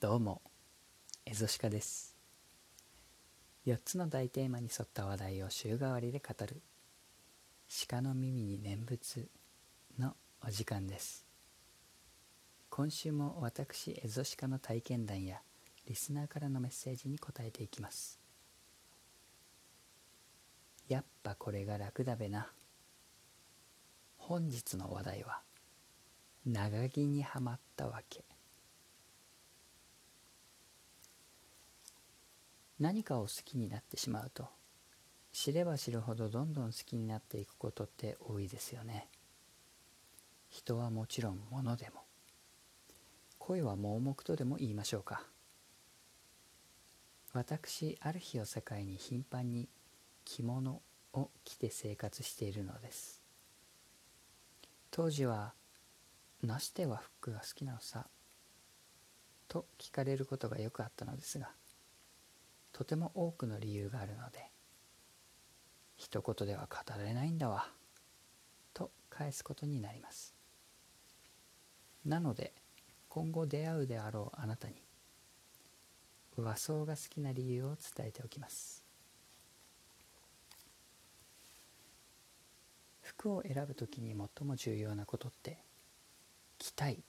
[0.00, 0.40] どうも、
[1.26, 2.16] エゾシカです。
[3.66, 6.62] 4つの大テーマに沿った話題を週替わりで語る、
[7.86, 9.28] 鹿の耳に念仏
[9.98, 11.26] のお時間です。
[12.70, 15.42] 今週も私、エゾシカの体験談や
[15.86, 18.18] リスナーからのメッセージに答えていきます。
[20.88, 22.50] やっぱこれが楽だべな。
[24.16, 25.42] 本日の話題は、
[26.46, 28.24] 長着にはまったわけ。
[32.80, 34.48] 何かを好きになってしまうと。
[35.32, 39.06] 知れば知るほどどんどん好きになっていくことって多いですよね。
[40.48, 42.00] 人はもちろん物でも。
[43.38, 45.22] 恋は盲目とでも言いましょうか。
[47.34, 49.68] 私ある日を境に頻繁に
[50.24, 50.80] 着物
[51.12, 53.22] を着て生活しているのです。
[54.90, 55.54] 当時は
[56.42, 58.08] 「なして和服が好きなのさ」
[59.48, 61.52] と聞かれることがよくあったのですが
[62.80, 64.50] とても多くの理由があるので
[65.98, 67.68] 一言では語れないんだわ
[68.72, 70.34] と返すことになります。
[72.06, 72.54] なので
[73.10, 74.76] 今後出会うであろうあなたに
[76.38, 78.82] 和装が好きな理由を伝えておきます。
[83.02, 85.58] 服を選ぶときに最も重要なことって
[86.56, 87.04] 着たい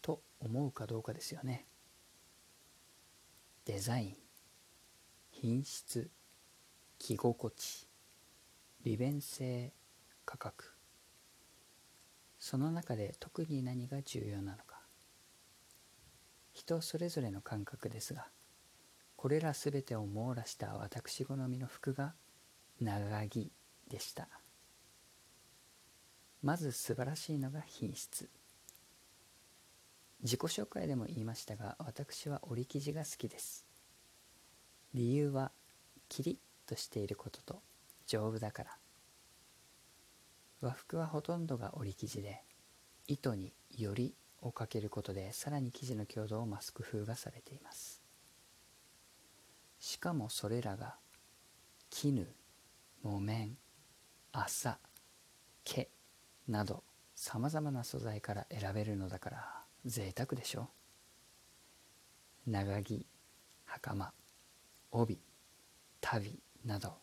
[0.00, 1.66] と思うかどうかですよね。
[3.66, 4.21] デザイン。
[5.42, 6.08] 品質
[7.00, 7.88] 着心地
[8.84, 9.72] 利便性
[10.24, 10.70] 価格。
[12.38, 14.78] その中で特に何が重要なのか。
[16.52, 18.28] 人それぞれの感覚ですが
[19.16, 22.14] これら全てを網羅した私好みの服が
[22.80, 23.50] 長着
[23.90, 24.28] でした。
[26.40, 28.30] まず素晴らしいのが品質。
[30.22, 33.71] 自己紹介でも言いましたが私は織り生地が好きです。
[34.94, 35.52] 理由は
[36.08, 37.62] キリッとしていることと
[38.06, 38.78] 丈夫だから。
[40.60, 42.42] 和服はほとんどが織り生地で
[43.08, 48.02] 糸によりをかけることでさらに生地の強度を増す工夫がされています。
[49.78, 50.94] しかもそれらが
[51.90, 52.26] 絹
[53.02, 53.56] 木綿
[54.30, 54.78] 麻
[55.64, 55.88] 毛
[56.48, 56.84] など
[57.16, 60.68] さまざまな素材から選べるのだから贅沢でしょ。
[62.46, 63.06] 長着
[63.64, 64.12] 袴
[64.92, 65.18] 帯
[66.00, 66.94] 足袋など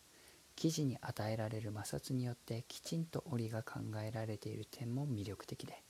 [0.56, 5.82] 生地に与えられる摩擦によってきちんと織りが考えられている点も魅力的で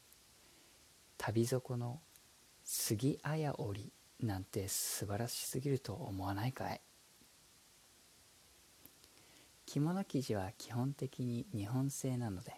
[1.19, 2.01] 旅底の
[2.65, 6.81] 杉綾織なんて素晴らしすぎると思わないかい?
[9.67, 12.55] 着物生地は基本的に日本製なので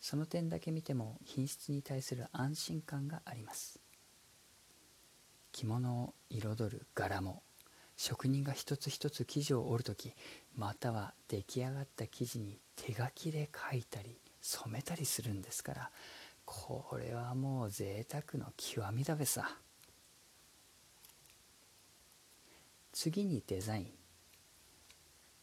[0.00, 3.78] その点だけ見ても品質に対する安心感があります。
[5.52, 7.42] 着物を彩る柄も
[8.02, 10.14] 職人が一つ一つ生地を織る時
[10.56, 15.90] または出来上がった生地に手書きで書いたり染めたりするんですから
[16.46, 19.54] これはもう贅沢の極みだべさ。
[22.90, 23.86] 次にデザイン。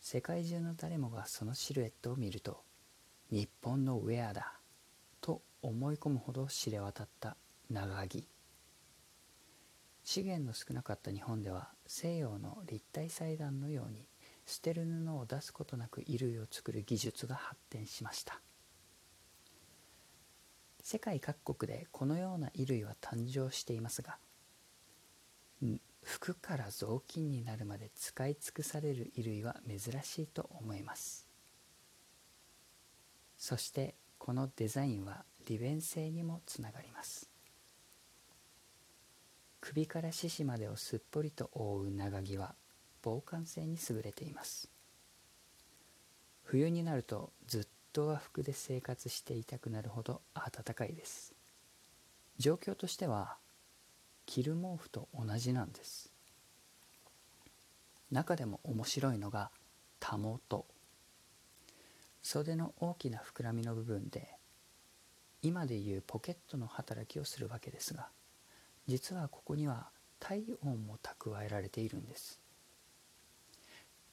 [0.02, 2.64] 世界中の誰もがそのシルエットを見ると
[3.30, 4.54] 日本のウェアだ
[5.22, 7.38] と思い込むほど知れ渡った
[7.70, 8.28] 長着。
[10.10, 14.08] 資源の少なかった日本では西洋の立体裁断のように
[14.46, 18.40] 捨てる布を出すことなく衣類を作る技術が発展しました。
[20.82, 24.18] 世界各国でこのような衣類は誕生していますが
[26.02, 31.28] 服から雑巾になるまで使い尽くされる衣類は珍しいと思います。
[33.38, 37.30] そしてこのデザインは利便性にもつながります。
[39.60, 42.56] 首から獅子までをすっぽりと覆う長着は
[43.02, 44.70] 防寒性に優れています。
[46.44, 51.34] 冬になるとずっと和服で生活していたくなるほど暖かいです。
[52.38, 53.38] 状況としては
[54.26, 56.12] 着る毛布と同じなんです。
[58.12, 59.52] 中でも面白いのが
[60.00, 60.66] たもと
[62.22, 64.30] 袖の大きな膨らみの部分で
[65.42, 68.08] 今でいうポケットの働きをするわけですが
[68.88, 69.90] 実はここには
[70.20, 72.40] 体温も蓄えられているんです。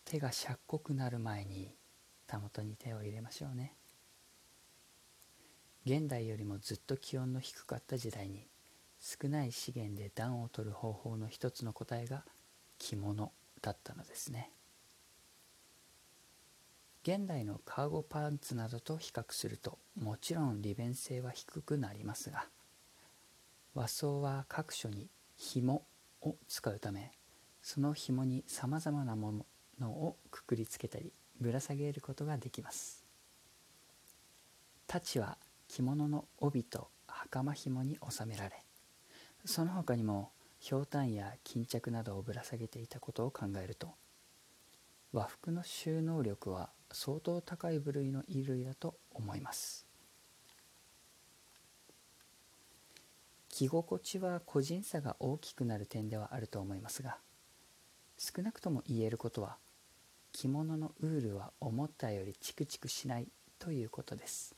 [0.05, 1.75] 手がしゃっこくなる前に
[2.27, 3.75] たもとに手を入れましょうね。
[5.87, 8.47] 現代よりもずっと気温の低かった時代に
[9.01, 12.25] 少ない資源で暖を取る方法の一つの答えが
[12.79, 14.51] 着物だったのですね。
[17.03, 22.47] 現代のカーゴパンツなどと比較するともちろん利便性は低くなりますが
[23.75, 25.87] 和装は各所に紐
[26.23, 27.11] を使うため
[27.63, 29.47] その紐にさまざまなも
[29.81, 33.05] のをくくりつけたりぶら下げることができます。
[34.87, 38.53] 太刀は着物の帯と袴紐に収められ
[39.45, 40.31] その他にも
[40.61, 43.89] ひょうたんや巾着などをぶら下げていたことを考えると
[45.13, 49.84] 和服の収納力は相当高い部類の衣類だと思います。
[53.55, 57.19] 着心地は個人差が大きくなる点ではあると思いますが
[58.19, 59.59] 少なくとも言えることは
[60.33, 63.29] 着物のウールは思ったよりチクチクしない
[63.61, 64.57] ということです。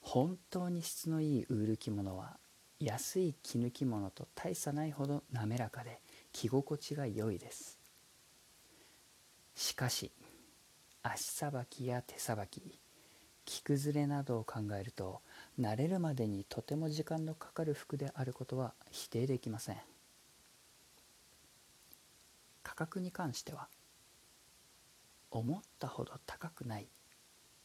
[0.00, 2.38] 本当に質のいいウール着物は
[2.80, 6.00] 安い絹着物と大差ないほど滑らかで
[6.32, 7.78] 着心地が良いです。
[9.54, 10.12] しかし
[11.02, 12.78] 足さばきや手さばき
[13.44, 15.20] 着崩れなどを考えると
[15.60, 19.76] 慣れるまでにとても時間のかかる服であることは否定できません。
[22.62, 23.68] 価格に関しては
[25.30, 26.88] 思ったほど高くない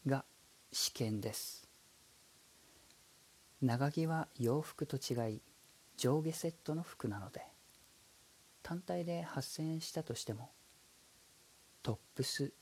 [0.05, 0.25] が
[0.71, 1.67] 試験です。
[3.61, 5.41] 長着は洋服と違い
[5.97, 7.41] 上下セットの服なので
[8.63, 10.49] 単体で8,000円したとしても
[11.83, 12.53] トップス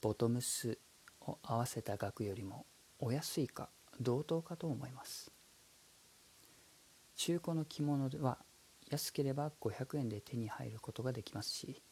[0.00, 0.78] ボトムス
[1.26, 2.66] を合わせた額よりも
[2.98, 3.68] お安いか
[4.00, 5.30] 同等かと思います。
[7.16, 8.38] 中古の着物は
[8.90, 11.82] 安ければ500円で手に入ることができますし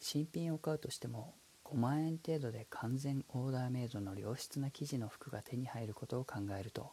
[0.00, 1.34] 新品を買うとしても
[1.64, 6.92] 5万円程度で完全オーダーメイドの良質な生地の服が手に入ることを考えると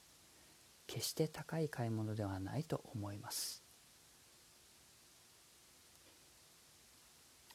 [0.87, 3.63] 決して高い買い物ではないと思います。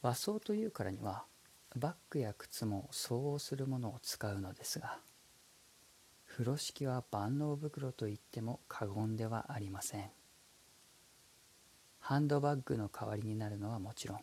[0.01, 1.25] 和装というからには
[1.79, 4.99] バッグや靴も相応するものを使うのですが
[6.27, 10.11] 風呂敷は万能袋といっても過言ではありません。
[12.09, 14.19] ハンドバッグの代わりになるのはもちろん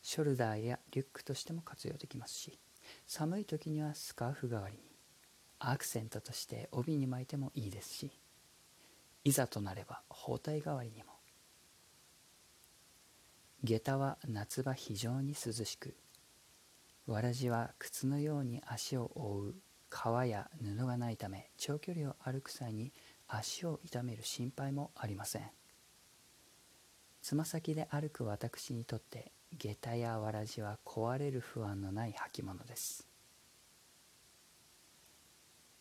[0.00, 2.58] ショルダーやリュックとしても活用できますし
[3.06, 4.80] 寒い時にはスカーフ代わりに
[5.58, 8.10] アクセントとして帯に巻いてもいいですし
[9.24, 11.12] いざとなれば包帯代わりにも。
[13.64, 15.94] 下駄は夏場非常に涼しく
[17.06, 19.54] わらじは靴のように足を覆う
[19.88, 22.92] 革や布がないため長距離を歩く際に
[23.28, 25.42] 足を痛める心配もありません。
[27.20, 33.06] つま先で歩く私にとって下駄やわらじは壊れる不安のない履物です。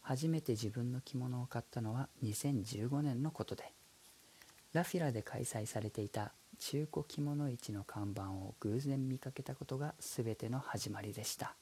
[0.01, 3.71] 初めて自分の着物を買ったのは2015年のことで
[4.73, 11.55] ラフィラで開催されていた中古着物市の看板を偶然見かけたことが全ての始まりでした。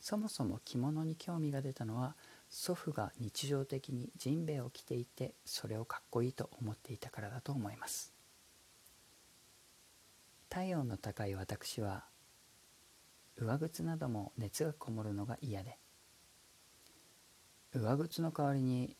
[0.00, 2.14] そもそも着物に興味が出たのは
[2.50, 8.12] 祖父が日常的にジンベエを着ていてそれをかっこいいと思っていたからだと思います。
[10.50, 12.04] 体温の高い私は
[13.38, 15.78] 上靴なども熱がこもるのが嫌で。
[17.74, 18.94] 上靴の代わりに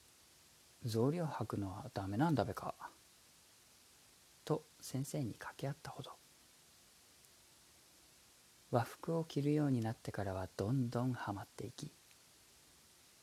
[0.87, 2.75] 草履を履くのはダメなんだべか。
[4.47, 6.13] と先生に掛け合ったほど。
[8.71, 11.93] 和服を着るようになってからはどんどんはまっていき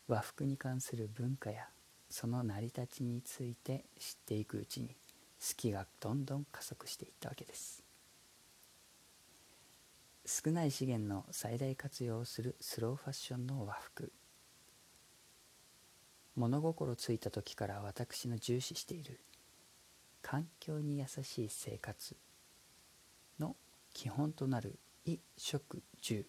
[0.07, 1.67] 和服に関する文化や
[2.09, 4.95] その成り立ちについて知っていくうちに好
[5.57, 7.83] きがどんどん加速していったわけです。
[10.25, 14.13] 少ない資源の最大活用をするスローファッションの和服。
[16.35, 19.19] 物心ついた時から私の重視している
[20.23, 22.15] 環境に優しい生活
[23.39, 23.55] の
[23.93, 26.25] 基本となる衣食住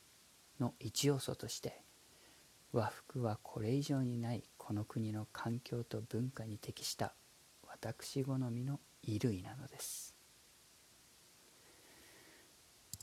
[0.61, 1.81] の一要素として
[2.73, 7.15] 和服はこれ以上にないこの国の環境と文化に適した
[7.67, 10.15] 私好みの衣類なのです。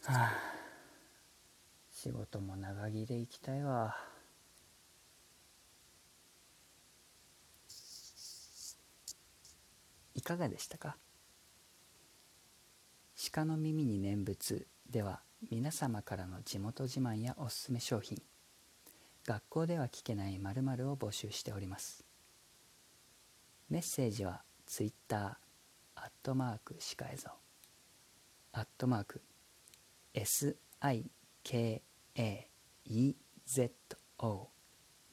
[0.04, 0.32] はあ
[1.92, 4.11] 仕事も長着で行きたいわ。
[10.22, 10.98] いかがでしたか？
[13.34, 18.22] 鹿の耳に念仏では皆様からの地元自慢やおすすめ商品
[19.26, 22.06] 学校では聞けない〇〇を募集しております。
[23.68, 25.40] メッセージは Twitter
[25.96, 27.32] アットマークシカエゾ
[28.52, 29.24] アットマーク
[30.14, 30.58] SIKAEZO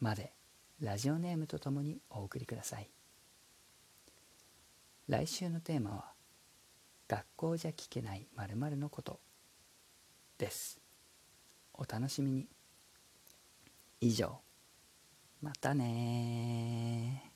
[0.01, 0.35] まで
[0.81, 2.91] ラジオネームとともにお送りください。
[5.09, 6.05] 来週のテーマは
[7.09, 9.21] 学校じゃ聞けないまるのこと
[10.37, 10.79] です。
[11.73, 12.47] お楽しみに。
[14.01, 14.39] 以上。
[15.41, 17.28] またね